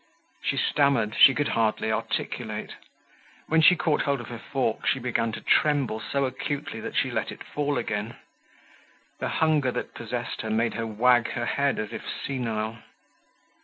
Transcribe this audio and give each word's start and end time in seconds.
She 0.41 0.57
stammered; 0.57 1.15
she 1.15 1.35
could 1.35 1.49
hardly 1.49 1.91
articulate. 1.91 2.71
When 3.45 3.61
she 3.61 3.75
caught 3.75 4.01
hold 4.01 4.19
of 4.19 4.29
her 4.29 4.39
fork 4.39 4.87
she 4.87 4.97
began 4.97 5.31
to 5.33 5.41
tremble 5.41 5.99
so 5.99 6.25
acutely 6.25 6.79
that 6.79 6.95
she 6.95 7.11
let 7.11 7.31
it 7.31 7.43
fall 7.43 7.77
again. 7.77 8.15
The 9.19 9.29
hunger 9.29 9.69
that 9.69 9.93
possessed 9.93 10.41
her 10.41 10.49
made 10.49 10.73
her 10.73 10.87
wag 10.87 11.33
her 11.33 11.45
head 11.45 11.77
as 11.77 11.93
if 11.93 12.01
senile. 12.25 12.79